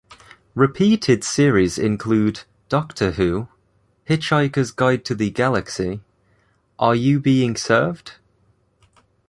Repeated 0.55 1.23
series 1.23 1.77
include 1.77 2.41
"Doctor 2.69 3.11
Who", 3.11 3.49
"Hitchhiker's 4.09 4.71
Guide 4.71 5.05
to 5.05 5.13
the 5.13 5.29
Galaxy", 5.29 6.01
"Are 6.79 6.95
You 6.95 7.19
Being 7.19 7.55
Served? 7.55 8.13